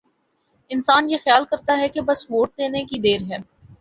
انسان 0.71 1.09
یہ 1.09 1.17
خیال 1.23 1.45
کرتا 1.45 1.77
ہے 1.77 1.89
کہ 1.89 2.01
بس 2.01 2.25
ووٹ 2.29 2.57
دینے 2.57 2.83
کی 2.85 2.99
دیر 2.99 3.21
ہے۔ 3.29 3.37